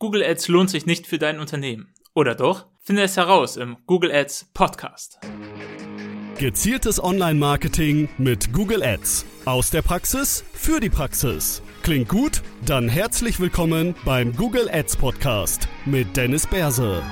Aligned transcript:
Google 0.00 0.24
Ads 0.24 0.48
lohnt 0.48 0.70
sich 0.70 0.86
nicht 0.86 1.06
für 1.06 1.18
dein 1.18 1.38
Unternehmen. 1.38 1.92
Oder 2.14 2.34
doch? 2.34 2.64
Finde 2.80 3.02
es 3.02 3.18
heraus 3.18 3.58
im 3.58 3.76
Google 3.84 4.10
Ads 4.10 4.50
Podcast. 4.54 5.20
Gezieltes 6.38 7.04
Online-Marketing 7.04 8.08
mit 8.16 8.50
Google 8.54 8.82
Ads. 8.82 9.26
Aus 9.44 9.68
der 9.68 9.82
Praxis 9.82 10.42
für 10.54 10.80
die 10.80 10.88
Praxis. 10.88 11.60
Klingt 11.82 12.08
gut? 12.08 12.40
Dann 12.64 12.88
herzlich 12.88 13.40
willkommen 13.40 13.94
beim 14.06 14.34
Google 14.34 14.70
Ads 14.72 14.96
Podcast 14.96 15.68
mit 15.84 16.16
Dennis 16.16 16.46
Berse. 16.46 17.02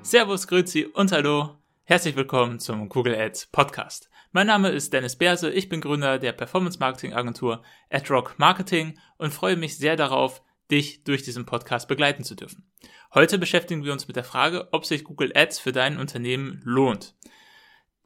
Servus, 0.00 0.46
Grüezi 0.48 0.86
und 0.86 1.12
Hallo. 1.12 1.58
Herzlich 1.84 2.16
willkommen 2.16 2.58
zum 2.58 2.88
Google 2.88 3.16
Ads 3.16 3.48
Podcast. 3.48 4.08
Mein 4.36 4.48
Name 4.48 4.70
ist 4.70 4.92
Dennis 4.92 5.14
Berse, 5.14 5.48
ich 5.48 5.68
bin 5.68 5.80
Gründer 5.80 6.18
der 6.18 6.32
Performance 6.32 6.80
Marketing 6.80 7.12
Agentur 7.12 7.62
AdRock 7.88 8.36
Marketing 8.36 8.98
und 9.16 9.32
freue 9.32 9.54
mich 9.54 9.78
sehr 9.78 9.94
darauf, 9.94 10.42
dich 10.72 11.04
durch 11.04 11.22
diesen 11.22 11.46
Podcast 11.46 11.86
begleiten 11.86 12.24
zu 12.24 12.34
dürfen. 12.34 12.68
Heute 13.14 13.38
beschäftigen 13.38 13.84
wir 13.84 13.92
uns 13.92 14.08
mit 14.08 14.16
der 14.16 14.24
Frage, 14.24 14.70
ob 14.72 14.86
sich 14.86 15.04
Google 15.04 15.30
Ads 15.36 15.60
für 15.60 15.70
dein 15.70 15.98
Unternehmen 15.98 16.60
lohnt. 16.64 17.14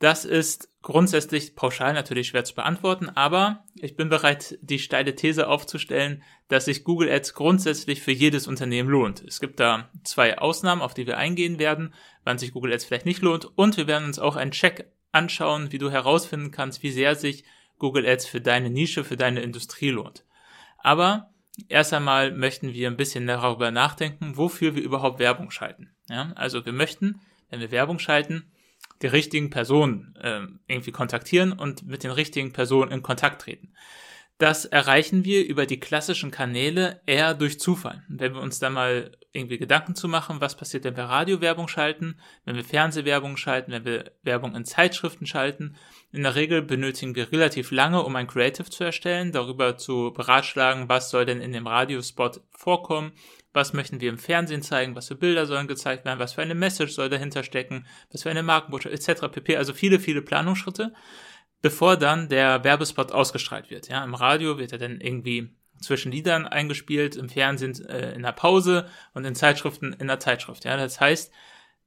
Das 0.01 0.27
ist 0.27 0.71
grundsätzlich 0.83 1.57
pauschal 1.57 1.95
natürlich 1.95 2.29
schwer 2.29 2.45
zu 2.45 2.55
beantworten, 2.55 3.09
aber 3.09 3.65
ich 3.75 3.97
bin 3.97 4.11
bereit, 4.11 4.59
die 4.61 4.81
steile 4.81 5.15
These 5.15 5.49
aufzustellen, 5.49 6.23
dass 6.49 6.67
sich 6.67 6.85
Google 6.85 7.11
Ads 7.11 7.33
grundsätzlich 7.33 8.03
für 8.03 8.13
jedes 8.13 8.47
Unternehmen 8.47 8.91
lohnt. 8.91 9.25
Es 9.27 9.41
gibt 9.41 9.61
da 9.61 9.89
zwei 10.05 10.37
Ausnahmen, 10.37 10.83
auf 10.83 10.93
die 10.93 11.07
wir 11.07 11.17
eingehen 11.17 11.59
werden, 11.59 11.95
wann 12.23 12.37
sich 12.37 12.53
Google 12.53 12.75
Ads 12.75 12.85
vielleicht 12.85 13.07
nicht 13.07 13.23
lohnt 13.23 13.47
und 13.57 13.79
wir 13.79 13.87
werden 13.87 14.05
uns 14.05 14.19
auch 14.19 14.37
einen 14.37 14.51
Check 14.51 14.93
anschauen, 15.13 15.73
wie 15.73 15.79
du 15.79 15.91
herausfinden 15.91 16.51
kannst, 16.51 16.83
wie 16.83 16.91
sehr 16.91 17.15
sich 17.15 17.45
Google 17.79 18.07
Ads 18.07 18.27
für 18.27 18.41
deine 18.41 18.71
Nische, 18.71 19.05
für 19.05 19.17
deine 19.17 19.41
Industrie 19.41 19.91
lohnt. 19.91 20.25
Aber 20.79 21.31
erst 21.69 21.93
einmal 21.93 22.33
möchten 22.33 22.73
wir 22.73 22.89
ein 22.89 22.97
bisschen 22.97 23.27
darüber 23.27 23.71
nachdenken, 23.71 24.37
wofür 24.37 24.75
wir 24.75 24.83
überhaupt 24.83 25.19
Werbung 25.19 25.51
schalten. 25.51 25.91
Ja, 26.09 26.33
also 26.35 26.65
wir 26.65 26.73
möchten, 26.73 27.21
wenn 27.51 27.61
wir 27.61 27.71
Werbung 27.71 27.99
schalten, 27.99 28.51
die 29.03 29.07
richtigen 29.07 29.51
Personen 29.51 30.15
äh, 30.21 30.47
irgendwie 30.67 30.93
kontaktieren 30.93 31.53
und 31.53 31.87
mit 31.87 32.03
den 32.03 32.11
richtigen 32.11 32.53
Personen 32.53 32.91
in 32.91 33.03
Kontakt 33.03 33.43
treten. 33.43 33.73
Das 34.39 34.65
erreichen 34.65 35.25
wir 35.25 35.45
über 35.45 35.67
die 35.67 35.81
klassischen 35.81 36.31
Kanäle 36.31 37.01
eher 37.07 37.35
durch 37.35 37.59
Zufall. 37.59 38.05
Wenn 38.09 38.35
wir 38.35 38.41
uns 38.41 38.61
da 38.61 38.71
mal 38.71 39.11
irgendwie 39.33 39.59
Gedanken 39.59 39.97
zu 39.97 40.07
machen, 40.07 40.41
was 40.41 40.57
passiert, 40.57 40.85
wenn 40.85 40.97
wir 40.97 41.05
Radiowerbung 41.05 41.67
schalten, 41.67 42.21
wenn 42.45 42.55
wir 42.55 42.63
Fernsehwerbung 42.63 43.37
schalten, 43.37 43.73
wenn 43.73 43.85
wir 43.85 44.13
Werbung 44.23 44.55
in 44.55 44.65
Zeitschriften 44.65 45.27
schalten. 45.27 45.75
In 46.13 46.23
der 46.23 46.37
Regel 46.37 46.63
benötigen 46.63 47.17
wir 47.17 47.33
relativ 47.33 47.73
lange, 47.73 48.05
um 48.05 48.15
ein 48.15 48.29
Creative 48.29 48.71
zu 48.71 48.85
erstellen, 48.85 49.33
darüber 49.33 49.77
zu 49.77 50.13
beratschlagen, 50.13 50.89
was 50.89 51.11
soll 51.11 51.27
denn 51.27 51.41
in 51.41 51.53
dem 51.53 51.67
Radiospot 51.67 52.41
vorkommen, 52.51 53.11
was 53.53 53.73
möchten 53.73 54.01
wir 54.01 54.09
im 54.09 54.19
Fernsehen 54.19 54.63
zeigen, 54.63 54.95
was 54.95 55.09
für 55.09 55.17
Bilder 55.17 55.47
sollen 55.47 55.67
gezeigt 55.67 56.05
werden, 56.05 56.21
was 56.21 56.35
für 56.35 56.43
eine 56.43 56.55
Message 56.55 56.93
soll 56.93 57.09
dahinter 57.09 57.43
stecken, 57.43 57.87
was 58.13 58.23
für 58.23 58.31
eine 58.31 58.45
Markenbotschaft 58.45 58.95
etc. 58.95 59.29
pp. 59.33 59.57
Also 59.57 59.75
viele, 59.75 59.99
viele 59.99 60.23
Planungsschritte 60.23 60.93
bevor 61.63 61.97
dann 61.97 62.29
der 62.29 62.65
Werbespot 62.65 63.13
ausgestrahlt 63.13 63.71
wird. 63.71 63.89
Ja, 63.89 64.05
im 64.05 64.15
Radio 64.15 64.59
wird 64.59 64.73
er 64.73 64.79
dann 64.79 65.01
irgendwie 65.01 65.51
zwischen 65.81 66.13
Liedern 66.13 66.47
eingespielt, 66.47 67.17
im 67.17 67.29
Fernsehen 67.29 67.85
äh, 67.89 68.13
in 68.13 68.23
der 68.23 68.33
Pause 68.33 68.89
und 69.15 69.25
in 69.25 69.35
Zeitschriften 69.35 69.93
in 69.93 70.09
der 70.09 70.21
Zeitschrift. 70.21 70.65
Ja, 70.65 70.77
das 70.77 71.01
heißt, 71.01 71.33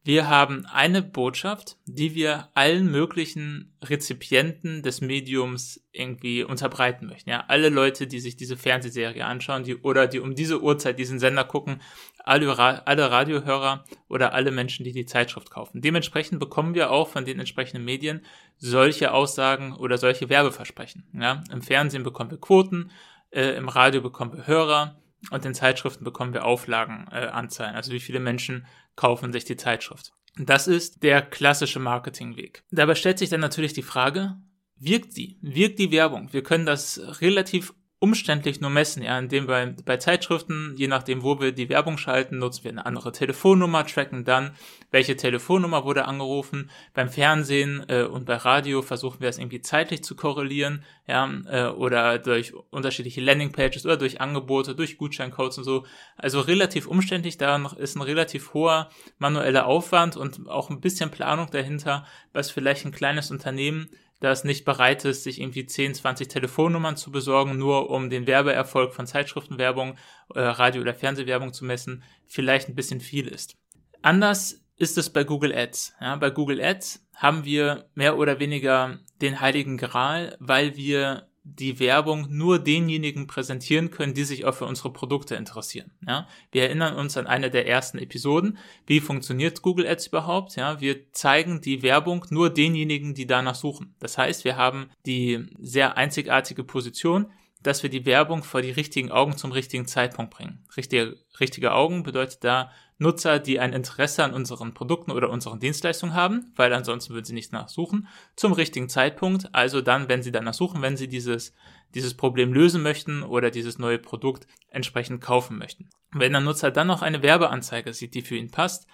wir 0.04 0.28
haben 0.28 0.66
eine 0.66 1.04
Botschaft, 1.04 1.78
die 1.86 2.16
wir 2.16 2.50
allen 2.56 2.90
möglichen 2.90 3.78
Rezipienten 3.84 4.82
des 4.82 5.00
Mediums 5.00 5.80
irgendwie 5.92 6.44
unterbreiten 6.44 7.06
möchten. 7.06 7.30
Ja, 7.30 7.46
alle 7.48 7.70
Leute, 7.70 8.08
die 8.08 8.20
sich 8.20 8.36
diese 8.36 8.58
Fernsehserie 8.58 9.24
anschauen, 9.24 9.64
die 9.64 9.76
oder 9.76 10.08
die 10.08 10.20
um 10.20 10.34
diese 10.34 10.62
Uhrzeit 10.62 10.98
diesen 10.98 11.20
Sender 11.20 11.44
gucken, 11.44 11.82
alle, 12.18 12.88
alle 12.88 13.12
Radiohörer 13.12 13.86
oder 14.08 14.34
alle 14.34 14.50
Menschen, 14.50 14.84
die 14.84 14.92
die 14.92 15.06
Zeitschrift 15.06 15.52
kaufen. 15.52 15.82
Dementsprechend 15.82 16.40
bekommen 16.40 16.74
wir 16.74 16.90
auch 16.90 17.10
von 17.10 17.26
den 17.26 17.40
entsprechenden 17.40 17.86
Medien 17.86 18.26
solche 18.58 19.14
Aussagen 19.14 19.74
oder 19.74 20.00
solche 20.00 20.30
Werbeversprechen. 20.30 21.04
Ja, 21.14 21.44
im 21.52 21.62
Fernsehen 21.62 22.04
bekommen 22.04 22.32
wir 22.32 22.40
Quoten, 22.40 22.90
äh, 23.30 23.56
im 23.56 23.70
Radio 23.70 24.02
bekommen 24.02 24.34
wir 24.34 24.48
Hörer 24.48 24.98
und 25.30 25.46
in 25.46 25.54
Zeitschriften 25.54 26.04
bekommen 26.04 26.34
wir 26.34 26.46
Auflagenanzahlen, 26.46 27.74
äh, 27.74 27.78
also 27.78 27.92
wie 27.92 28.00
viele 28.00 28.20
Menschen 28.20 28.66
kaufen 28.96 29.32
sich 29.32 29.46
die 29.46 29.58
Zeitschrift. 29.58 30.14
Das 30.38 30.68
ist 30.68 31.04
der 31.04 31.22
klassische 31.22 31.80
Marketingweg. 31.80 32.64
Dabei 32.72 32.96
stellt 32.96 33.20
sich 33.20 33.30
dann 33.30 33.42
natürlich 33.42 33.74
die 33.74 33.82
Frage, 33.82 34.38
wirkt 34.78 35.14
sie? 35.14 35.38
Wirkt 35.42 35.78
die 35.78 35.92
Werbung? 35.92 36.34
Wir 36.34 36.42
können 36.42 36.66
das 36.66 37.00
relativ 37.22 37.74
umständlich 38.02 38.60
nur 38.62 38.72
messen, 38.72 39.04
ja, 39.04 39.20
indem 39.20 39.48
wir 39.48 39.76
bei 39.86 39.98
Zeitschriften, 39.98 40.74
je 40.76 40.88
nachdem, 40.88 41.22
wo 41.22 41.40
wir 41.40 41.52
die 41.52 41.70
Werbung 41.70 42.00
schalten, 42.00 42.40
nutzen 42.40 42.64
wir 42.64 42.72
eine 42.72 42.88
andere 42.88 43.12
Telefonnummer, 43.12 43.86
tracken 43.86 44.26
dann, 44.26 44.56
welche 44.90 45.16
Telefonnummer 45.16 45.86
wurde 45.86 46.06
angerufen. 46.06 46.72
Beim 46.96 47.10
Fernsehen 47.10 47.86
äh, 47.90 48.02
und 48.02 48.26
bei 48.26 48.38
Radio 48.38 48.82
versuchen 48.82 49.22
wir 49.22 49.30
es 49.30 49.38
irgendwie 49.38 49.62
zeitlich 49.62 50.04
zu 50.04 50.16
korrelieren, 50.16 50.84
ja, 51.08 51.30
äh, 51.46 51.68
oder 51.68 52.18
durch 52.18 52.56
unterschiedliche 52.72 53.22
Landingpages 53.22 53.86
oder 53.86 53.98
durch 53.98 54.20
Angebote, 54.20 54.74
durch 54.74 54.98
Gutscheincodes 54.98 55.60
und 55.60 55.64
so. 55.64 55.86
Also 56.18 56.40
relativ 56.40 56.88
umständlich, 56.88 57.38
da 57.38 57.64
ist 57.78 57.96
ein 57.96 58.02
relativ 58.02 58.56
hoher 58.56 58.90
manueller 59.20 59.68
Aufwand 59.68 60.18
und 60.18 60.50
auch 60.50 60.72
ein 60.72 60.82
bisschen 60.82 61.12
Planung 61.12 61.52
dahinter, 61.52 62.08
was 62.34 62.50
vielleicht 62.50 62.84
ein 62.84 62.92
kleines 62.92 63.30
Unternehmen 63.30 63.92
das 64.22 64.44
nicht 64.44 64.64
bereit 64.66 65.04
ist, 65.04 65.24
sich 65.24 65.42
irgendwie 65.42 65.66
10, 65.66 65.96
20 65.96 66.30
Telefonnummern 66.30 66.96
zu 66.96 67.12
besorgen, 67.12 67.58
nur 67.58 67.90
um 67.90 68.10
den 68.10 68.28
Werbeerfolg 68.28 68.94
von 68.94 69.08
Zeitschriftenwerbung, 69.08 69.98
äh, 70.36 70.40
Radio- 70.40 70.82
oder 70.82 70.94
Fernsehwerbung 70.94 71.52
zu 71.54 71.66
messen, 71.66 72.04
vielleicht 72.28 72.70
ein 72.70 72.76
bisschen 72.76 73.02
viel 73.02 73.28
ist. 73.28 73.58
Anders 74.04 74.64
ist 74.78 74.98
es 74.98 75.10
bei 75.10 75.24
Google 75.24 75.54
Ads. 75.54 75.96
Ja, 76.00 76.16
bei 76.16 76.30
Google 76.30 76.62
Ads 76.62 77.06
haben 77.16 77.46
wir 77.46 77.90
mehr 77.96 78.18
oder 78.18 78.40
weniger 78.40 79.00
den 79.22 79.42
heiligen 79.42 79.78
Gral, 79.78 80.38
weil 80.40 80.76
wir 80.76 81.28
die 81.44 81.80
Werbung 81.80 82.28
nur 82.30 82.60
denjenigen 82.60 83.26
präsentieren 83.26 83.90
können, 83.90 84.14
die 84.14 84.24
sich 84.24 84.46
auch 84.46 84.54
für 84.54 84.66
unsere 84.66 84.94
Produkte 84.94 85.36
interessieren. 85.36 85.92
Ja, 86.08 86.28
wir 86.52 86.64
erinnern 86.64 86.96
uns 86.96 87.18
an 87.18 87.28
eine 87.28 87.50
der 87.50 87.68
ersten 87.68 87.98
Episoden. 87.98 88.58
Wie 88.86 89.00
funktioniert 89.00 89.62
Google 89.62 89.88
Ads 89.88 90.08
überhaupt? 90.08 90.56
Ja, 90.56 90.80
wir 90.82 91.12
zeigen 91.14 91.62
die 91.62 91.82
Werbung 91.82 92.26
nur 92.30 92.52
denjenigen, 92.52 93.16
die 93.16 93.26
danach 93.26 93.56
suchen. 93.56 93.96
Das 94.00 94.18
heißt, 94.18 94.46
wir 94.46 94.56
haben 94.56 94.90
die 95.06 95.48
sehr 95.60 95.98
einzigartige 95.98 96.64
Position, 96.64 97.32
dass 97.64 97.84
wir 97.84 97.90
die 97.90 98.06
Werbung 98.06 98.44
vor 98.44 98.62
die 98.62 98.72
richtigen 98.72 99.12
Augen 99.12 99.38
zum 99.38 99.52
richtigen 99.52 99.88
Zeitpunkt 99.88 100.34
bringen. 100.34 100.66
Richtige, 100.76 101.18
richtige 101.40 101.74
Augen 101.74 102.04
bedeutet 102.04 102.44
da 102.44 102.72
Nutzer, 102.98 103.40
die 103.40 103.60
ein 103.60 103.74
Interesse 103.74 104.24
an 104.24 104.34
unseren 104.34 104.74
Produkten 104.74 105.12
oder 105.12 105.30
unseren 105.30 105.60
Dienstleistungen 105.60 106.14
haben, 106.14 106.54
weil 106.56 106.72
ansonsten 106.72 107.14
würden 107.14 107.26
sie 107.26 107.34
nicht 107.34 107.52
nachsuchen, 107.52 108.08
zum 108.36 108.54
richtigen 108.54 108.90
Zeitpunkt, 108.90 109.50
also 109.54 109.82
dann, 109.82 110.08
wenn 110.08 110.22
sie 110.22 110.32
danach 110.32 110.54
suchen, 110.54 110.84
wenn 110.84 110.98
sie 110.98 111.08
dieses, 111.08 111.54
dieses 111.96 112.14
Problem 112.14 112.54
lösen 112.54 112.84
möchten 112.84 113.24
oder 113.24 113.50
dieses 113.50 113.80
neue 113.80 113.98
Produkt 113.98 114.46
entsprechend 114.70 115.20
kaufen 115.20 115.58
möchten. 115.58 115.90
Wenn 116.12 116.32
der 116.32 116.42
Nutzer 116.42 116.70
dann 116.70 116.88
noch 116.88 117.02
eine 117.02 117.24
Werbeanzeige 117.24 117.94
sieht, 117.94 118.14
die 118.14 118.22
für 118.22 118.36
ihn 118.36 118.52
passt, 118.52 118.88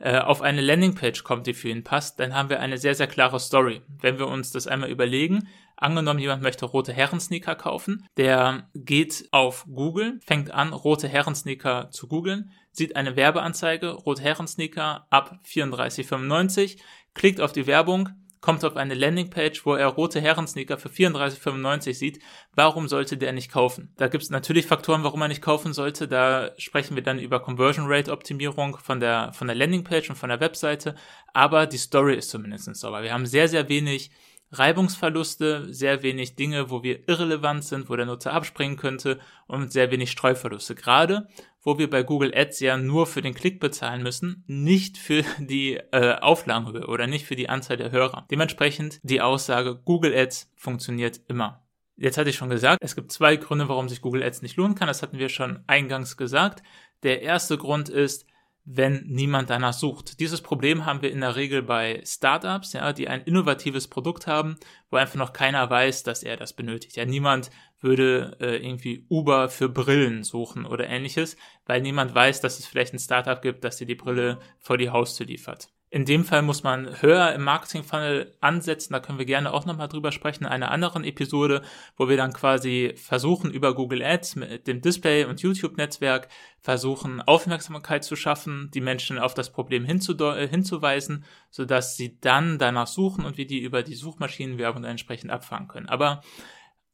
äh, 0.00 0.18
auf 0.18 0.40
eine 0.40 0.62
Landingpage 0.62 1.22
kommt, 1.24 1.46
die 1.46 1.54
für 1.54 1.68
ihn 1.68 1.84
passt, 1.84 2.18
dann 2.20 2.34
haben 2.34 2.48
wir 2.48 2.60
eine 2.60 2.78
sehr, 2.78 2.94
sehr 2.94 3.06
klare 3.06 3.38
Story. 3.38 3.82
Wenn 4.00 4.18
wir 4.18 4.28
uns 4.28 4.50
das 4.50 4.66
einmal 4.66 4.90
überlegen, 4.90 5.46
angenommen, 5.76 6.20
jemand 6.20 6.42
möchte 6.42 6.66
rote 6.66 6.92
Herrensneaker 6.92 7.54
kaufen, 7.54 8.06
der 8.16 8.68
geht 8.74 9.28
auf 9.30 9.66
Google, 9.66 10.18
fängt 10.26 10.50
an, 10.50 10.72
rote 10.72 11.08
Herrensneaker 11.08 11.90
zu 11.90 12.08
googeln, 12.08 12.50
sieht 12.72 12.96
eine 12.96 13.16
Werbeanzeige, 13.16 13.90
rote 13.90 14.22
Herrensneaker 14.22 15.06
ab 15.10 15.38
34,95, 15.46 16.78
klickt 17.14 17.40
auf 17.40 17.52
die 17.52 17.66
Werbung, 17.66 18.08
kommt 18.40 18.64
auf 18.64 18.76
eine 18.76 18.94
Landingpage, 18.94 19.66
wo 19.66 19.74
er 19.74 19.86
rote 19.88 20.20
Herrensneaker 20.20 20.78
für 20.78 20.88
34,95 20.88 21.94
sieht. 21.94 22.22
Warum 22.54 22.88
sollte 22.88 23.16
der 23.16 23.32
nicht 23.32 23.52
kaufen? 23.52 23.92
Da 23.96 24.08
gibt 24.08 24.22
es 24.22 24.30
natürlich 24.30 24.66
Faktoren, 24.66 25.04
warum 25.04 25.20
er 25.22 25.28
nicht 25.28 25.42
kaufen 25.42 25.72
sollte. 25.72 26.08
Da 26.08 26.50
sprechen 26.56 26.96
wir 26.96 27.02
dann 27.02 27.18
über 27.18 27.40
Conversion 27.40 27.86
Rate 27.88 28.12
Optimierung 28.12 28.78
von 28.78 29.00
der, 29.00 29.32
von 29.32 29.46
der 29.46 29.56
Landingpage 29.56 30.10
und 30.10 30.16
von 30.16 30.30
der 30.30 30.40
Webseite. 30.40 30.94
Aber 31.34 31.66
die 31.66 31.78
Story 31.78 32.16
ist 32.16 32.30
zumindest 32.30 32.74
sauber. 32.76 33.02
Wir 33.02 33.12
haben 33.12 33.26
sehr, 33.26 33.48
sehr 33.48 33.68
wenig 33.68 34.10
Reibungsverluste, 34.52 35.72
sehr 35.72 36.02
wenig 36.02 36.34
Dinge, 36.34 36.70
wo 36.70 36.82
wir 36.82 37.08
irrelevant 37.08 37.64
sind, 37.64 37.88
wo 37.88 37.94
der 37.94 38.06
Nutzer 38.06 38.32
abspringen 38.32 38.76
könnte 38.76 39.20
und 39.46 39.72
sehr 39.72 39.90
wenig 39.92 40.10
Streuverluste. 40.10 40.74
Gerade 40.74 41.28
wo 41.62 41.78
wir 41.78 41.90
bei 41.90 42.02
Google 42.02 42.32
Ads 42.34 42.60
ja 42.60 42.76
nur 42.76 43.06
für 43.06 43.22
den 43.22 43.34
Klick 43.34 43.60
bezahlen 43.60 44.02
müssen, 44.02 44.44
nicht 44.46 44.98
für 44.98 45.24
die 45.38 45.76
äh, 45.92 46.18
Auflagenhöhe 46.18 46.86
oder 46.86 47.06
nicht 47.06 47.26
für 47.26 47.36
die 47.36 47.48
Anzahl 47.48 47.76
der 47.76 47.90
Hörer. 47.90 48.26
Dementsprechend 48.30 49.00
die 49.02 49.20
Aussage, 49.20 49.80
Google 49.84 50.16
Ads 50.16 50.50
funktioniert 50.56 51.20
immer. 51.28 51.62
Jetzt 51.96 52.16
hatte 52.16 52.30
ich 52.30 52.36
schon 52.36 52.48
gesagt, 52.48 52.78
es 52.82 52.96
gibt 52.96 53.12
zwei 53.12 53.36
Gründe, 53.36 53.68
warum 53.68 53.88
sich 53.88 54.00
Google 54.00 54.22
Ads 54.22 54.40
nicht 54.40 54.56
lohnen 54.56 54.74
kann. 54.74 54.88
Das 54.88 55.02
hatten 55.02 55.18
wir 55.18 55.28
schon 55.28 55.62
eingangs 55.66 56.16
gesagt. 56.16 56.62
Der 57.02 57.20
erste 57.20 57.58
Grund 57.58 57.90
ist, 57.90 58.26
wenn 58.64 59.04
niemand 59.06 59.50
danach 59.50 59.72
sucht. 59.72 60.20
Dieses 60.20 60.42
Problem 60.42 60.86
haben 60.86 61.02
wir 61.02 61.10
in 61.10 61.20
der 61.20 61.36
Regel 61.36 61.62
bei 61.62 62.02
Startups, 62.04 62.72
ja, 62.72 62.92
die 62.92 63.08
ein 63.08 63.22
innovatives 63.22 63.88
Produkt 63.88 64.26
haben, 64.26 64.56
wo 64.90 64.96
einfach 64.96 65.16
noch 65.16 65.32
keiner 65.32 65.68
weiß, 65.68 66.02
dass 66.02 66.22
er 66.22 66.36
das 66.36 66.52
benötigt. 66.52 66.96
Ja, 66.96 67.04
niemand 67.04 67.50
würde 67.80 68.36
äh, 68.40 68.56
irgendwie 68.56 69.06
Uber 69.08 69.48
für 69.48 69.68
Brillen 69.68 70.22
suchen 70.22 70.66
oder 70.66 70.88
ähnliches, 70.88 71.36
weil 71.66 71.80
niemand 71.80 72.14
weiß, 72.14 72.40
dass 72.40 72.58
es 72.58 72.66
vielleicht 72.66 72.94
ein 72.94 72.98
Startup 72.98 73.40
gibt, 73.40 73.64
das 73.64 73.76
dir 73.76 73.86
die 73.86 73.94
Brille 73.94 74.38
vor 74.58 74.78
die 74.78 74.90
Haustür 74.90 75.26
liefert. 75.26 75.68
In 75.92 76.04
dem 76.04 76.24
Fall 76.24 76.42
muss 76.42 76.62
man 76.62 77.02
höher 77.02 77.32
im 77.32 77.42
Marketing-Funnel 77.42 78.36
ansetzen. 78.40 78.92
Da 78.92 79.00
können 79.00 79.18
wir 79.18 79.26
gerne 79.26 79.52
auch 79.52 79.66
nochmal 79.66 79.88
drüber 79.88 80.12
sprechen 80.12 80.44
in 80.44 80.50
einer 80.50 80.70
anderen 80.70 81.02
Episode, 81.02 81.62
wo 81.96 82.08
wir 82.08 82.16
dann 82.16 82.32
quasi 82.32 82.92
versuchen, 82.94 83.50
über 83.50 83.74
Google 83.74 84.00
Ads 84.00 84.36
mit 84.36 84.68
dem 84.68 84.82
Display- 84.82 85.24
und 85.24 85.42
YouTube-Netzwerk 85.42 86.28
versuchen, 86.60 87.20
Aufmerksamkeit 87.22 88.04
zu 88.04 88.14
schaffen, 88.14 88.70
die 88.72 88.80
Menschen 88.80 89.18
auf 89.18 89.34
das 89.34 89.50
Problem 89.50 89.84
äh, 89.84 90.46
hinzuweisen, 90.46 91.24
sodass 91.50 91.96
sie 91.96 92.20
dann 92.20 92.58
danach 92.58 92.86
suchen 92.86 93.24
und 93.24 93.36
wir 93.36 93.48
die 93.48 93.58
über 93.58 93.82
die 93.82 93.96
Suchmaschinenwerbung 93.96 94.84
entsprechend 94.84 95.32
abfangen 95.32 95.66
können. 95.66 95.88
Aber 95.88 96.22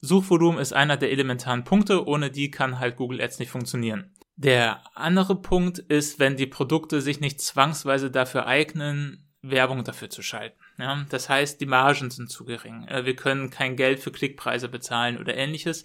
Suchvolumen 0.01 0.61
ist 0.61 0.73
einer 0.73 0.97
der 0.97 1.11
elementaren 1.11 1.65
Punkte. 1.65 2.07
Ohne 2.07 2.31
die 2.31 2.51
kann 2.51 2.79
halt 2.79 2.97
Google 2.97 3.21
Ads 3.21 3.39
nicht 3.39 3.51
funktionieren. 3.51 4.13
Der 4.37 4.83
andere 4.95 5.41
Punkt 5.41 5.79
ist, 5.79 6.19
wenn 6.19 6.37
die 6.37 6.47
Produkte 6.47 7.01
sich 7.01 7.21
nicht 7.21 7.41
zwangsweise 7.41 8.11
dafür 8.11 8.47
eignen, 8.47 9.27
Werbung 9.41 9.85
dafür 9.85 10.11
zu 10.11 10.23
schalten. 10.23 10.59
Ja, 10.79 11.07
das 11.09 11.29
heißt, 11.29 11.61
die 11.61 11.67
Margen 11.67 12.11
sind 12.11 12.31
zu 12.31 12.45
gering. 12.45 12.87
Äh, 12.89 13.07
wir 13.07 13.17
können 13.17 13.51
kein 13.51 13.77
Geld 13.77 14.01
für 14.01 14.13
Klickpreise 14.13 14.69
bezahlen 14.69 15.19
oder 15.19 15.35
ähnliches. 15.37 15.85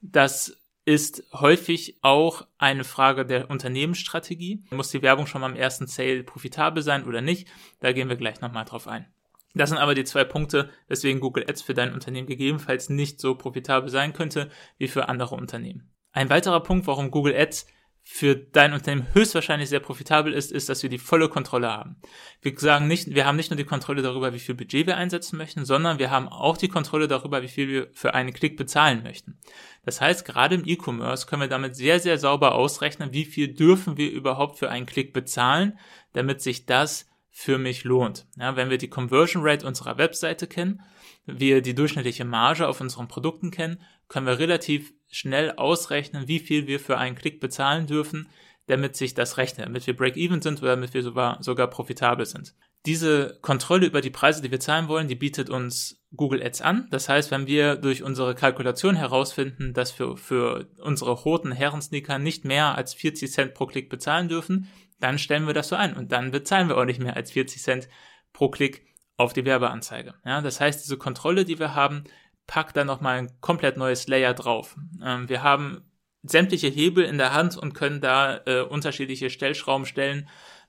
Das 0.00 0.56
ist 0.84 1.24
häufig 1.32 1.98
auch 2.02 2.46
eine 2.56 2.84
Frage 2.84 3.26
der 3.26 3.50
Unternehmensstrategie. 3.50 4.64
Muss 4.70 4.90
die 4.90 5.02
Werbung 5.02 5.26
schon 5.26 5.44
am 5.44 5.56
ersten 5.56 5.86
Sale 5.86 6.22
profitabel 6.22 6.82
sein 6.82 7.04
oder 7.04 7.20
nicht? 7.20 7.48
Da 7.80 7.92
gehen 7.92 8.08
wir 8.08 8.16
gleich 8.16 8.40
nochmal 8.40 8.64
drauf 8.64 8.86
ein. 8.86 9.06
Das 9.54 9.70
sind 9.70 9.78
aber 9.78 9.94
die 9.94 10.04
zwei 10.04 10.24
Punkte, 10.24 10.70
weswegen 10.88 11.20
Google 11.20 11.44
Ads 11.48 11.62
für 11.62 11.74
dein 11.74 11.94
Unternehmen 11.94 12.26
gegebenenfalls 12.26 12.90
nicht 12.90 13.20
so 13.20 13.34
profitabel 13.34 13.88
sein 13.88 14.12
könnte 14.12 14.50
wie 14.76 14.88
für 14.88 15.08
andere 15.08 15.34
Unternehmen. 15.34 15.90
Ein 16.12 16.30
weiterer 16.30 16.60
Punkt, 16.60 16.86
warum 16.86 17.10
Google 17.10 17.34
Ads 17.34 17.66
für 18.10 18.36
dein 18.36 18.72
Unternehmen 18.72 19.06
höchstwahrscheinlich 19.12 19.68
sehr 19.68 19.80
profitabel 19.80 20.32
ist, 20.32 20.50
ist, 20.50 20.70
dass 20.70 20.82
wir 20.82 20.88
die 20.88 20.98
volle 20.98 21.28
Kontrolle 21.28 21.70
haben. 21.70 21.96
Wir 22.40 22.58
sagen 22.58 22.86
nicht, 22.86 23.14
wir 23.14 23.26
haben 23.26 23.36
nicht 23.36 23.50
nur 23.50 23.58
die 23.58 23.64
Kontrolle 23.64 24.00
darüber, 24.00 24.32
wie 24.32 24.38
viel 24.38 24.54
Budget 24.54 24.86
wir 24.86 24.96
einsetzen 24.96 25.36
möchten, 25.36 25.66
sondern 25.66 25.98
wir 25.98 26.10
haben 26.10 26.26
auch 26.26 26.56
die 26.56 26.68
Kontrolle 26.68 27.06
darüber, 27.06 27.42
wie 27.42 27.48
viel 27.48 27.68
wir 27.68 27.88
für 27.92 28.14
einen 28.14 28.32
Klick 28.32 28.56
bezahlen 28.56 29.02
möchten. 29.02 29.38
Das 29.84 30.00
heißt, 30.00 30.24
gerade 30.24 30.54
im 30.54 30.64
E-Commerce 30.64 31.26
können 31.26 31.42
wir 31.42 31.48
damit 31.48 31.76
sehr, 31.76 32.00
sehr 32.00 32.16
sauber 32.16 32.54
ausrechnen, 32.54 33.12
wie 33.12 33.26
viel 33.26 33.52
dürfen 33.52 33.98
wir 33.98 34.10
überhaupt 34.10 34.58
für 34.58 34.70
einen 34.70 34.86
Klick 34.86 35.12
bezahlen, 35.12 35.78
damit 36.14 36.40
sich 36.40 36.64
das 36.64 37.10
für 37.40 37.56
mich 37.56 37.84
lohnt. 37.84 38.26
Ja, 38.36 38.56
wenn 38.56 38.68
wir 38.68 38.78
die 38.78 38.90
Conversion 38.90 39.44
Rate 39.46 39.64
unserer 39.64 39.96
Webseite 39.96 40.48
kennen, 40.48 40.82
wir 41.24 41.62
die 41.62 41.76
durchschnittliche 41.76 42.24
Marge 42.24 42.66
auf 42.66 42.80
unseren 42.80 43.06
Produkten 43.06 43.52
kennen, 43.52 43.80
können 44.08 44.26
wir 44.26 44.40
relativ 44.40 44.92
schnell 45.08 45.52
ausrechnen, 45.52 46.26
wie 46.26 46.40
viel 46.40 46.66
wir 46.66 46.80
für 46.80 46.98
einen 46.98 47.14
Klick 47.14 47.38
bezahlen 47.38 47.86
dürfen, 47.86 48.28
damit 48.66 48.96
sich 48.96 49.14
das 49.14 49.36
rechnet, 49.36 49.66
damit 49.66 49.86
wir 49.86 49.96
Break-Even 49.96 50.42
sind 50.42 50.60
oder 50.62 50.72
damit 50.72 50.94
wir 50.94 51.02
sogar, 51.04 51.40
sogar 51.40 51.68
profitabel 51.68 52.26
sind. 52.26 52.56
Diese 52.86 53.38
Kontrolle 53.40 53.86
über 53.86 54.00
die 54.00 54.10
Preise, 54.10 54.42
die 54.42 54.50
wir 54.50 54.58
zahlen 54.58 54.88
wollen, 54.88 55.06
die 55.06 55.14
bietet 55.14 55.48
uns 55.48 55.97
Google 56.14 56.42
Ads 56.42 56.62
an. 56.62 56.88
Das 56.90 57.08
heißt, 57.08 57.30
wenn 57.30 57.46
wir 57.46 57.76
durch 57.76 58.02
unsere 58.02 58.34
Kalkulation 58.34 58.96
herausfinden, 58.96 59.74
dass 59.74 59.98
wir 59.98 60.16
für 60.16 60.68
unsere 60.80 61.12
roten 61.12 61.52
Herrensneaker 61.52 62.18
nicht 62.18 62.44
mehr 62.44 62.76
als 62.76 62.94
40 62.94 63.30
Cent 63.30 63.54
pro 63.54 63.66
Klick 63.66 63.90
bezahlen 63.90 64.28
dürfen, 64.28 64.68
dann 65.00 65.18
stellen 65.18 65.46
wir 65.46 65.54
das 65.54 65.68
so 65.68 65.76
ein 65.76 65.94
und 65.94 66.12
dann 66.12 66.30
bezahlen 66.30 66.68
wir 66.68 66.78
auch 66.78 66.84
nicht 66.84 67.00
mehr 67.00 67.16
als 67.16 67.30
40 67.32 67.62
Cent 67.62 67.88
pro 68.32 68.48
Klick 68.48 68.86
auf 69.16 69.32
die 69.32 69.44
Werbeanzeige. 69.44 70.14
Ja, 70.24 70.40
das 70.40 70.60
heißt, 70.60 70.82
diese 70.82 70.96
Kontrolle, 70.96 71.44
die 71.44 71.58
wir 71.58 71.74
haben, 71.74 72.04
packt 72.46 72.76
da 72.76 72.84
nochmal 72.84 73.18
ein 73.18 73.40
komplett 73.40 73.76
neues 73.76 74.08
Layer 74.08 74.32
drauf. 74.32 74.76
Ähm, 75.04 75.28
wir 75.28 75.42
haben 75.42 75.82
sämtliche 76.22 76.68
Hebel 76.68 77.04
in 77.04 77.18
der 77.18 77.34
Hand 77.34 77.56
und 77.56 77.74
können 77.74 78.00
da 78.00 78.40
äh, 78.46 78.60
unterschiedliche 78.60 79.30
Stellschrauben 79.30 79.86
stellen, 79.86 80.28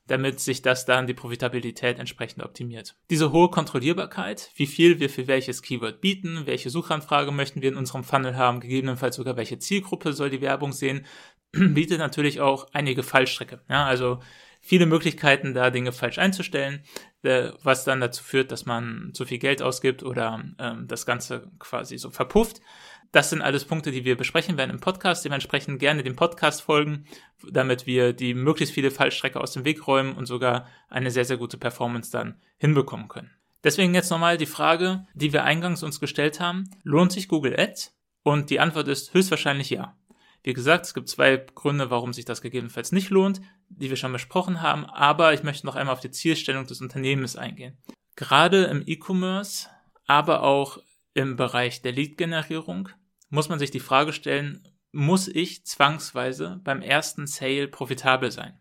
damit 0.09 0.39
sich 0.39 0.61
das 0.61 0.85
dann 0.85 1.07
die 1.07 1.13
Profitabilität 1.13 1.99
entsprechend 1.99 2.43
optimiert. 2.43 2.95
Diese 3.09 3.31
hohe 3.31 3.49
Kontrollierbarkeit, 3.49 4.51
wie 4.55 4.67
viel 4.67 4.99
wir 4.99 5.09
für 5.09 5.27
welches 5.27 5.61
Keyword 5.61 6.01
bieten, 6.01 6.41
welche 6.45 6.69
Suchanfrage 6.69 7.31
möchten 7.31 7.61
wir 7.61 7.69
in 7.69 7.77
unserem 7.77 8.03
Funnel 8.03 8.35
haben, 8.35 8.59
gegebenenfalls 8.59 9.15
sogar 9.15 9.37
welche 9.37 9.59
Zielgruppe 9.59 10.13
soll 10.13 10.29
die 10.29 10.41
Werbung 10.41 10.73
sehen, 10.73 11.05
bietet 11.51 11.99
natürlich 11.99 12.41
auch 12.41 12.67
einige 12.73 13.03
Fallstrecke. 13.03 13.61
Ja, 13.69 13.85
also 13.85 14.19
viele 14.61 14.85
Möglichkeiten, 14.85 15.53
da 15.53 15.69
Dinge 15.69 15.91
falsch 15.91 16.17
einzustellen, 16.17 16.83
äh, 17.23 17.51
was 17.63 17.85
dann 17.85 18.01
dazu 18.01 18.23
führt, 18.23 18.51
dass 18.51 18.65
man 18.65 19.11
zu 19.13 19.25
viel 19.25 19.39
Geld 19.39 19.61
ausgibt 19.61 20.03
oder 20.03 20.43
ähm, 20.57 20.87
das 20.87 21.05
Ganze 21.05 21.51
quasi 21.59 21.97
so 21.97 22.09
verpufft. 22.09 22.61
Das 23.11 23.31
sind 23.31 23.41
alles 23.41 23.65
Punkte, 23.65 23.91
die 23.91 24.05
wir 24.05 24.15
besprechen 24.15 24.57
werden 24.57 24.69
im 24.69 24.79
Podcast. 24.79 25.25
Dementsprechend 25.25 25.79
gerne 25.79 26.03
dem 26.03 26.15
Podcast 26.15 26.61
folgen, 26.61 27.05
damit 27.49 27.87
wir 27.87 28.13
die 28.13 28.35
möglichst 28.35 28.73
viele 28.73 28.91
Fallstrecke 28.91 29.41
aus 29.41 29.53
dem 29.53 29.65
Weg 29.65 29.87
räumen 29.87 30.13
und 30.13 30.27
sogar 30.27 30.67
eine 30.89 31.09
sehr, 31.09 31.25
sehr 31.25 31.37
gute 31.37 31.57
Performance 31.57 32.11
dann 32.11 32.39
hinbekommen 32.57 33.07
können. 33.07 33.31
Deswegen 33.63 33.95
jetzt 33.95 34.11
nochmal 34.11 34.37
die 34.37 34.45
Frage, 34.45 35.07
die 35.13 35.33
wir 35.33 35.43
eingangs 35.43 35.81
uns 35.81 35.99
gestellt 35.99 36.39
haben. 36.39 36.69
Lohnt 36.83 37.11
sich 37.11 37.27
Google 37.27 37.59
Ads? 37.59 37.95
Und 38.21 38.51
die 38.51 38.59
Antwort 38.59 38.87
ist 38.87 39.13
höchstwahrscheinlich 39.13 39.69
ja. 39.69 39.97
Wie 40.43 40.53
gesagt, 40.53 40.85
es 40.85 40.93
gibt 40.93 41.09
zwei 41.09 41.37
Gründe, 41.37 41.89
warum 41.89 42.13
sich 42.13 42.25
das 42.25 42.41
gegebenenfalls 42.41 42.91
nicht 42.91 43.09
lohnt, 43.09 43.41
die 43.69 43.89
wir 43.89 43.97
schon 43.97 44.13
besprochen 44.13 44.61
haben, 44.61 44.85
aber 44.85 45.33
ich 45.33 45.43
möchte 45.43 45.65
noch 45.65 45.75
einmal 45.75 45.93
auf 45.93 45.99
die 45.99 46.11
Zielstellung 46.11 46.65
des 46.65 46.79
Unternehmens 46.79 47.35
eingehen. 47.35 47.77
Gerade 48.15 48.65
im 48.65 48.83
E-Commerce, 48.85 49.67
aber 50.05 50.43
auch 50.43 50.77
im 51.13 51.35
Bereich 51.35 51.81
der 51.81 51.91
Lead-Generierung 51.91 52.89
muss 53.29 53.49
man 53.49 53.59
sich 53.59 53.71
die 53.71 53.79
Frage 53.79 54.13
stellen, 54.13 54.67
muss 54.91 55.27
ich 55.27 55.65
zwangsweise 55.65 56.59
beim 56.63 56.81
ersten 56.81 57.27
Sale 57.27 57.67
profitabel 57.67 58.31
sein? 58.31 58.57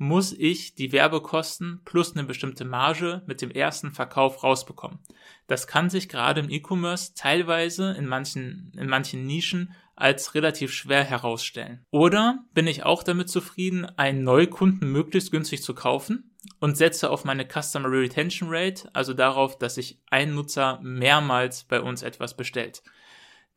Muss 0.00 0.32
ich 0.32 0.76
die 0.76 0.92
Werbekosten 0.92 1.80
plus 1.84 2.14
eine 2.14 2.22
bestimmte 2.22 2.64
Marge 2.64 3.22
mit 3.26 3.42
dem 3.42 3.50
ersten 3.50 3.90
Verkauf 3.90 4.44
rausbekommen? 4.44 5.00
Das 5.48 5.66
kann 5.66 5.90
sich 5.90 6.08
gerade 6.08 6.40
im 6.40 6.50
E-Commerce 6.50 7.14
teilweise 7.16 7.96
in 7.98 8.06
manchen, 8.06 8.72
in 8.76 8.88
manchen 8.88 9.26
Nischen 9.26 9.74
als 9.96 10.36
relativ 10.36 10.72
schwer 10.72 11.02
herausstellen. 11.02 11.84
Oder 11.90 12.44
bin 12.54 12.68
ich 12.68 12.84
auch 12.84 13.02
damit 13.02 13.28
zufrieden, 13.28 13.86
einen 13.98 14.22
Neukunden 14.22 14.92
möglichst 14.92 15.32
günstig 15.32 15.64
zu 15.64 15.74
kaufen 15.74 16.36
und 16.60 16.76
setze 16.76 17.10
auf 17.10 17.24
meine 17.24 17.44
Customer 17.44 17.90
Retention 17.90 18.48
Rate, 18.52 18.88
also 18.92 19.14
darauf, 19.14 19.58
dass 19.58 19.74
sich 19.74 20.00
ein 20.10 20.36
Nutzer 20.36 20.78
mehrmals 20.80 21.64
bei 21.64 21.80
uns 21.80 22.02
etwas 22.02 22.36
bestellt. 22.36 22.84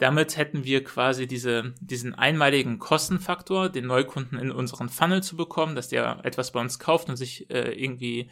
Damit 0.02 0.36
hätten 0.36 0.64
wir 0.64 0.84
quasi 0.84 1.28
diese, 1.28 1.76
diesen 1.80 2.16
einmaligen 2.16 2.80
Kostenfaktor, 2.80 3.70
den 3.70 3.86
Neukunden 3.86 4.40
in 4.40 4.50
unseren 4.50 4.90
Funnel 4.90 5.22
zu 5.22 5.38
bekommen, 5.38 5.76
dass 5.76 5.90
der 5.90 6.22
etwas 6.24 6.54
bei 6.54 6.60
uns 6.60 6.80
kauft 6.80 7.08
und 7.08 7.18
sich 7.18 7.52
äh, 7.52 7.72
irgendwie 7.80 8.32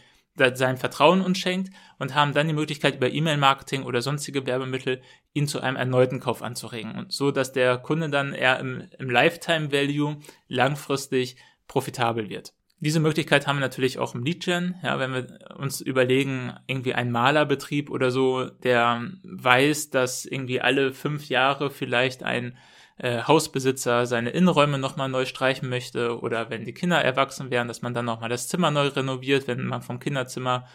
sein 0.55 0.77
Vertrauen 0.77 1.21
uns 1.21 1.37
schenkt 1.37 1.71
und 1.99 2.15
haben 2.15 2.33
dann 2.33 2.47
die 2.47 2.55
Möglichkeit 2.55 2.95
über 2.95 3.11
E-Mail-Marketing 3.11 3.83
oder 3.83 4.01
sonstige 4.01 4.47
Werbemittel 4.47 5.03
ihn 5.33 5.47
zu 5.47 5.59
einem 5.61 5.77
erneuten 5.77 6.19
Kauf 6.19 6.41
anzuregen 6.41 6.95
und 6.95 7.11
so, 7.11 7.29
dass 7.29 7.51
der 7.51 7.77
Kunde 7.77 8.09
dann 8.09 8.33
eher 8.33 8.57
im, 8.59 8.89
im 8.97 9.11
Lifetime-Value 9.11 10.17
langfristig 10.47 11.35
profitabel 11.67 12.31
wird. 12.31 12.53
Diese 12.81 13.01
Möglichkeit 13.01 13.45
haben 13.45 13.57
wir 13.57 13.61
natürlich 13.61 13.99
auch 13.99 14.15
im 14.15 14.23
Lead-Gen. 14.23 14.75
Ja, 14.83 14.99
wenn 14.99 15.13
wir 15.13 15.27
uns 15.57 15.81
überlegen, 15.81 16.53
irgendwie 16.65 16.93
ein 16.93 17.11
Malerbetrieb 17.11 17.89
oder 17.89 18.09
so, 18.09 18.45
der 18.45 19.11
weiß, 19.23 19.89
dass 19.89 20.25
irgendwie 20.25 20.61
alle 20.61 20.93
fünf 20.93 21.27
Jahre 21.27 21.71
vielleicht 21.71 22.23
ein 22.23 22.57
äh, 22.97 23.23
Hausbesitzer 23.23 24.05
seine 24.05 24.29
Innenräume 24.29 24.77
nochmal 24.77 25.09
neu 25.09 25.25
streichen 25.25 25.67
möchte 25.67 26.19
oder 26.21 26.49
wenn 26.49 26.63
die 26.63 26.73
Kinder 26.73 27.01
erwachsen 27.01 27.49
wären, 27.49 27.67
dass 27.67 27.81
man 27.81 27.93
dann 27.93 28.05
nochmal 28.05 28.29
das 28.29 28.47
Zimmer 28.47 28.71
neu 28.71 28.87
renoviert, 28.87 29.47
wenn 29.47 29.65
man 29.65 29.81
vom 29.81 29.99
Kinderzimmer 29.99 30.65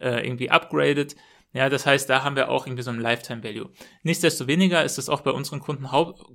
äh, 0.00 0.26
irgendwie 0.26 0.50
upgradet. 0.50 1.16
Ja, 1.54 1.68
das 1.68 1.86
heißt, 1.86 2.10
da 2.10 2.24
haben 2.24 2.34
wir 2.34 2.48
auch 2.48 2.66
irgendwie 2.66 2.82
so 2.82 2.90
ein 2.90 2.98
Lifetime 2.98 3.44
Value. 3.44 3.70
Nichtsdestoweniger 4.02 4.84
ist 4.84 4.98
es 4.98 5.08
auch 5.08 5.20
bei 5.20 5.30
unseren 5.30 5.60
Kunden 5.60 5.86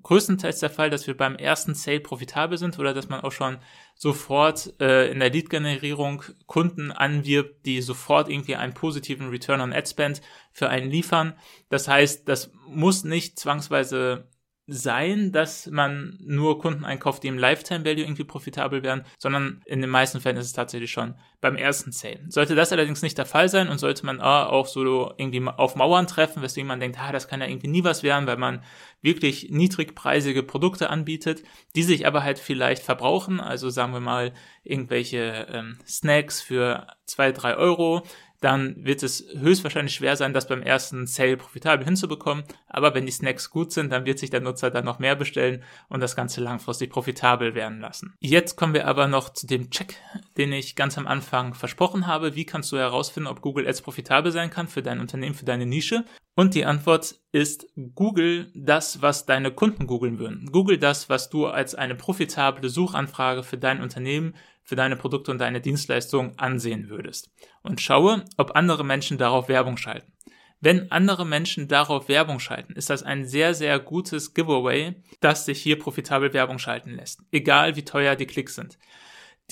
größtenteils 0.01 0.59
der 0.59 0.69
Fall, 0.69 0.89
dass 0.89 1.07
wir 1.07 1.17
beim 1.17 1.35
ersten 1.35 1.75
Sale 1.75 1.99
profitabel 1.99 2.57
sind 2.57 2.79
oder 2.79 2.93
dass 2.93 3.09
man 3.09 3.19
auch 3.19 3.33
schon 3.33 3.57
sofort 3.95 4.73
äh, 4.79 5.11
in 5.11 5.19
der 5.19 5.29
Lead-Generierung 5.29 6.23
Kunden 6.45 6.93
anwirbt, 6.93 7.65
die 7.65 7.81
sofort 7.81 8.29
irgendwie 8.29 8.55
einen 8.55 8.73
positiven 8.73 9.27
Return 9.27 9.59
on 9.59 9.73
Ad 9.73 9.89
Spend 9.89 10.21
für 10.53 10.69
einen 10.69 10.89
liefern. 10.89 11.38
Das 11.67 11.89
heißt, 11.89 12.29
das 12.29 12.53
muss 12.65 13.03
nicht 13.03 13.38
zwangsweise 13.38 14.29
sein, 14.69 15.31
dass 15.31 15.67
man 15.67 16.17
nur 16.21 16.59
Kunden 16.59 16.85
einkauft, 16.85 17.23
die 17.23 17.27
im 17.27 17.38
Lifetime 17.38 17.85
Value 17.85 18.03
irgendwie 18.03 18.23
profitabel 18.23 18.83
werden, 18.83 19.03
sondern 19.17 19.61
in 19.65 19.81
den 19.81 19.89
meisten 19.89 20.21
Fällen 20.21 20.38
ist 20.38 20.45
es 20.45 20.53
tatsächlich 20.53 20.91
schon 20.91 21.15
beim 21.41 21.55
ersten 21.55 21.91
Sale. 21.91 22.19
Sollte 22.29 22.55
das 22.55 22.71
allerdings 22.71 23.01
nicht 23.01 23.17
der 23.17 23.25
Fall 23.25 23.49
sein 23.49 23.69
und 23.69 23.79
sollte 23.79 24.05
man 24.05 24.21
auch 24.21 24.67
so 24.67 25.13
irgendwie 25.17 25.45
auf 25.47 25.75
Mauern 25.75 26.07
treffen, 26.07 26.41
weswegen 26.41 26.67
man 26.67 26.79
denkt, 26.79 26.97
ah, 26.99 27.11
das 27.11 27.27
kann 27.27 27.41
ja 27.41 27.47
irgendwie 27.47 27.67
nie 27.67 27.83
was 27.83 28.03
werden, 28.03 28.27
weil 28.27 28.38
man 28.38 28.63
wirklich 29.01 29.49
niedrigpreisige 29.49 30.43
Produkte 30.43 30.89
anbietet, 30.89 31.43
die 31.75 31.83
sich 31.83 32.05
aber 32.05 32.23
halt 32.23 32.39
vielleicht 32.39 32.83
verbrauchen, 32.83 33.39
also 33.39 33.69
sagen 33.69 33.93
wir 33.93 34.01
mal 34.01 34.33
irgendwelche 34.63 35.47
ähm, 35.51 35.77
Snacks 35.88 36.41
für 36.41 36.88
zwei, 37.05 37.31
drei 37.31 37.55
Euro, 37.55 38.03
dann 38.39 38.86
wird 38.86 39.03
es 39.03 39.25
höchstwahrscheinlich 39.38 39.96
schwer 39.96 40.15
sein, 40.15 40.34
das 40.34 40.48
beim 40.48 40.62
ersten 40.62 41.08
Sale 41.08 41.38
profitabel 41.38 41.86
hinzubekommen. 41.86 42.46
Aber 42.67 42.96
wenn 42.96 43.05
die 43.05 43.12
Snacks 43.12 43.50
gut 43.50 43.72
sind, 43.72 43.91
dann 43.91 44.05
wird 44.05 44.19
sich 44.19 44.29
der 44.29 44.39
Nutzer 44.39 44.72
dann 44.72 44.86
noch 44.86 45.00
mehr 45.00 45.15
bestellen 45.15 45.63
und 45.89 46.00
das 46.00 46.15
Ganze 46.15 46.41
langfristig 46.41 46.89
profitabel 46.89 47.53
werden 47.53 47.81
lassen. 47.81 48.13
Jetzt 48.19 48.55
kommen 48.55 48.74
wir 48.74 48.88
aber 48.88 49.08
noch 49.08 49.29
zu 49.29 49.46
dem 49.46 49.69
Check, 49.69 49.96
den 50.38 50.53
ich 50.53 50.75
ganz 50.75 50.98
am 50.98 51.08
Anfang 51.08 51.53
versprochen 51.53 52.08
habe. 52.08 52.36
Wie 52.36 52.46
kannst 52.46 52.72
du 52.72 52.77
herausfinden, 52.77 53.27
ob 53.27 53.41
Google 53.41 53.67
Ads 53.67 53.81
profitabel 53.81 54.31
sein 54.31 54.50
kann 54.50 54.67
für 54.67 54.81
dein 54.81 55.00
Unternehmen, 55.01 55.36
für 55.36 55.46
deine 55.46 55.65
Nische? 55.65 56.05
Und 56.36 56.55
die 56.55 56.63
Antwort 56.63 57.15
ist 57.34 57.67
Google 57.96 58.50
das, 58.55 59.01
was 59.01 59.25
deine 59.25 59.51
Kunden 59.51 59.88
googeln 59.88 60.19
würden. 60.19 60.50
Google 60.53 60.77
das, 60.77 61.10
was 61.10 61.29
du 61.29 61.48
als 61.48 61.75
eine 61.75 61.96
profitable 61.96 62.69
Suchanfrage 62.69 63.43
für 63.43 63.58
dein 63.58 63.81
Unternehmen, 63.81 64.36
für 64.69 64.75
deine 64.75 64.95
Produkte 64.95 65.31
und 65.31 65.39
deine 65.39 65.59
Dienstleistungen 65.59 66.38
ansehen 66.38 66.89
würdest. 66.89 67.31
Und 67.63 67.81
schaue, 67.81 68.23
ob 68.38 68.55
andere 68.55 68.85
Menschen 68.85 69.17
darauf 69.17 69.49
Werbung 69.49 69.77
schalten. 69.77 70.13
Wenn 70.61 70.91
andere 70.91 71.25
Menschen 71.25 71.67
darauf 71.67 72.07
Werbung 72.07 72.39
schalten, 72.39 72.73
ist 72.73 72.89
das 72.89 73.01
ein 73.01 73.25
sehr, 73.25 73.53
sehr 73.53 73.79
gutes 73.79 74.33
Giveaway, 74.33 74.95
dass 75.19 75.45
sich 75.45 75.61
hier 75.61 75.79
profitabel 75.79 76.33
Werbung 76.33 76.59
schalten 76.59 76.91
lässt. 76.91 77.21
Egal 77.31 77.75
wie 77.75 77.85
teuer 77.85 78.15
die 78.15 78.27
Klicks 78.27 78.55
sind 78.55 78.77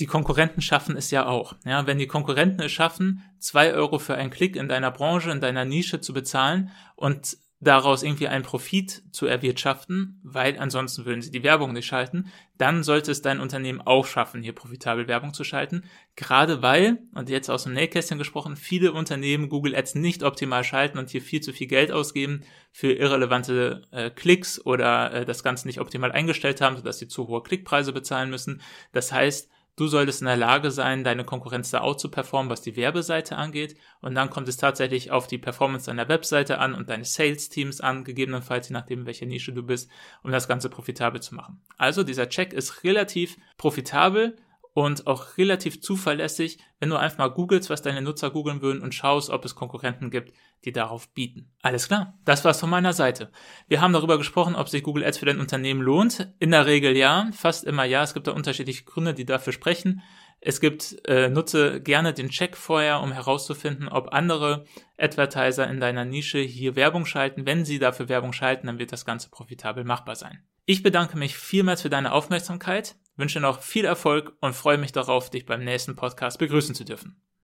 die 0.00 0.06
Konkurrenten 0.06 0.62
schaffen 0.62 0.96
es 0.96 1.10
ja 1.10 1.26
auch. 1.26 1.54
Ja, 1.64 1.86
wenn 1.86 1.98
die 1.98 2.06
Konkurrenten 2.06 2.60
es 2.60 2.72
schaffen, 2.72 3.24
zwei 3.38 3.72
Euro 3.72 3.98
für 3.98 4.14
einen 4.14 4.30
Klick 4.30 4.56
in 4.56 4.68
deiner 4.68 4.90
Branche, 4.90 5.30
in 5.30 5.40
deiner 5.40 5.64
Nische 5.64 6.00
zu 6.00 6.12
bezahlen 6.12 6.70
und 6.94 7.36
daraus 7.60 8.04
irgendwie 8.04 8.28
einen 8.28 8.44
Profit 8.44 9.02
zu 9.10 9.26
erwirtschaften, 9.26 10.20
weil 10.22 10.58
ansonsten 10.58 11.04
würden 11.04 11.22
sie 11.22 11.32
die 11.32 11.42
Werbung 11.42 11.72
nicht 11.72 11.86
schalten, 11.86 12.30
dann 12.56 12.84
sollte 12.84 13.10
es 13.10 13.20
dein 13.20 13.40
Unternehmen 13.40 13.80
auch 13.80 14.06
schaffen, 14.06 14.42
hier 14.42 14.54
profitabel 14.54 15.08
Werbung 15.08 15.34
zu 15.34 15.42
schalten. 15.42 15.84
Gerade 16.14 16.62
weil, 16.62 16.98
und 17.14 17.28
jetzt 17.28 17.50
aus 17.50 17.64
dem 17.64 17.72
Nähkästchen 17.72 18.18
gesprochen, 18.18 18.56
viele 18.56 18.92
Unternehmen 18.92 19.48
Google 19.48 19.74
Ads 19.74 19.96
nicht 19.96 20.22
optimal 20.22 20.62
schalten 20.62 20.98
und 20.98 21.10
hier 21.10 21.22
viel 21.22 21.40
zu 21.40 21.52
viel 21.52 21.66
Geld 21.66 21.90
ausgeben 21.90 22.42
für 22.70 22.92
irrelevante 22.92 23.82
äh, 23.90 24.10
Klicks 24.10 24.64
oder 24.64 25.12
äh, 25.12 25.24
das 25.24 25.42
Ganze 25.42 25.66
nicht 25.66 25.80
optimal 25.80 26.12
eingestellt 26.12 26.60
haben, 26.60 26.76
sodass 26.76 26.98
sie 26.98 27.08
zu 27.08 27.26
hohe 27.26 27.42
Klickpreise 27.42 27.92
bezahlen 27.92 28.30
müssen. 28.30 28.62
Das 28.92 29.12
heißt, 29.12 29.50
Du 29.78 29.86
solltest 29.86 30.22
in 30.22 30.26
der 30.26 30.36
Lage 30.36 30.72
sein, 30.72 31.04
deine 31.04 31.22
Konkurrenz 31.22 31.70
da 31.70 31.82
auch 31.82 31.94
zu 31.94 32.10
performen, 32.10 32.50
was 32.50 32.62
die 32.62 32.74
Werbeseite 32.74 33.36
angeht. 33.36 33.76
Und 34.00 34.16
dann 34.16 34.28
kommt 34.28 34.48
es 34.48 34.56
tatsächlich 34.56 35.12
auf 35.12 35.28
die 35.28 35.38
Performance 35.38 35.86
deiner 35.86 36.08
Webseite 36.08 36.58
an 36.58 36.74
und 36.74 36.88
deines 36.88 37.14
Sales-Teams 37.14 37.80
an, 37.80 38.02
gegebenenfalls, 38.02 38.70
je 38.70 38.72
nachdem, 38.72 39.02
in 39.02 39.06
welcher 39.06 39.26
Nische 39.26 39.52
du 39.52 39.62
bist, 39.62 39.88
um 40.24 40.32
das 40.32 40.48
Ganze 40.48 40.68
profitabel 40.68 41.22
zu 41.22 41.36
machen. 41.36 41.60
Also 41.76 42.02
dieser 42.02 42.28
Check 42.28 42.52
ist 42.52 42.82
relativ 42.82 43.36
profitabel 43.56 44.34
und 44.74 45.06
auch 45.06 45.36
relativ 45.38 45.80
zuverlässig, 45.80 46.58
wenn 46.78 46.90
du 46.90 46.96
einfach 46.96 47.18
mal 47.18 47.28
googelst, 47.28 47.70
was 47.70 47.82
deine 47.82 48.02
Nutzer 48.02 48.30
googeln 48.30 48.62
würden 48.62 48.82
und 48.82 48.94
schaust, 48.94 49.30
ob 49.30 49.44
es 49.44 49.54
Konkurrenten 49.54 50.10
gibt, 50.10 50.32
die 50.64 50.72
darauf 50.72 51.08
bieten. 51.14 51.50
Alles 51.62 51.88
klar, 51.88 52.18
das 52.24 52.44
war's 52.44 52.60
von 52.60 52.70
meiner 52.70 52.92
Seite. 52.92 53.30
Wir 53.66 53.80
haben 53.80 53.92
darüber 53.92 54.18
gesprochen, 54.18 54.54
ob 54.54 54.68
sich 54.68 54.82
Google 54.82 55.04
Ads 55.04 55.18
für 55.18 55.26
dein 55.26 55.40
Unternehmen 55.40 55.82
lohnt. 55.82 56.32
In 56.38 56.50
der 56.50 56.66
Regel 56.66 56.96
ja, 56.96 57.28
fast 57.32 57.64
immer 57.64 57.84
ja. 57.84 58.02
Es 58.02 58.14
gibt 58.14 58.26
da 58.26 58.32
unterschiedliche 58.32 58.84
Gründe, 58.84 59.14
die 59.14 59.24
dafür 59.24 59.52
sprechen. 59.52 60.02
Es 60.40 60.60
gibt, 60.60 60.96
äh, 61.08 61.28
nutze 61.28 61.80
gerne 61.80 62.12
den 62.12 62.28
Check 62.28 62.56
vorher, 62.56 63.00
um 63.00 63.10
herauszufinden, 63.10 63.88
ob 63.88 64.12
andere 64.12 64.64
Advertiser 64.96 65.68
in 65.68 65.80
deiner 65.80 66.04
Nische 66.04 66.38
hier 66.38 66.76
Werbung 66.76 67.06
schalten. 67.06 67.44
Wenn 67.44 67.64
sie 67.64 67.80
dafür 67.80 68.08
Werbung 68.08 68.32
schalten, 68.32 68.68
dann 68.68 68.78
wird 68.78 68.92
das 68.92 69.04
Ganze 69.04 69.30
profitabel 69.30 69.82
machbar 69.82 70.14
sein. 70.14 70.44
Ich 70.64 70.82
bedanke 70.82 71.18
mich 71.18 71.36
vielmals 71.36 71.82
für 71.82 71.90
deine 71.90 72.12
Aufmerksamkeit, 72.12 72.94
wünsche 73.18 73.40
noch 73.40 73.60
viel 73.60 73.84
Erfolg 73.84 74.32
und 74.40 74.54
freue 74.54 74.78
mich 74.78 74.92
darauf, 74.92 75.28
dich 75.28 75.44
beim 75.44 75.64
nächsten 75.64 75.96
Podcast 75.96 76.38
begrüßen 76.38 76.74
zu 76.74 76.84
dürfen. 76.84 77.20